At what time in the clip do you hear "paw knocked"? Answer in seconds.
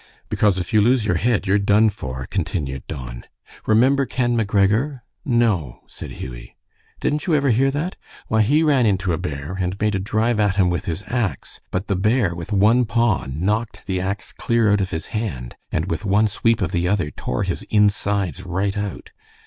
12.85-13.85